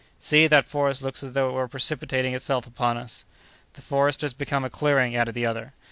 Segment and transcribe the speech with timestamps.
[0.17, 0.47] "See!
[0.47, 3.23] that forest looks as though it were precipitating itself upon us!"
[3.73, 5.73] "The forest has become a clearing!" added the other.